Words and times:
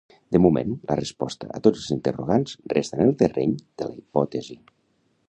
De 0.35 0.39
moment, 0.43 0.71
la 0.91 0.95
resposta 0.99 1.49
a 1.59 1.61
tots 1.67 1.83
els 1.83 1.91
interrogants 1.97 2.55
resta 2.75 2.99
en 3.01 3.05
el 3.07 3.15
terreny 3.23 3.55
de 3.83 3.91
la 3.91 3.99
hipòtesi. 4.01 4.59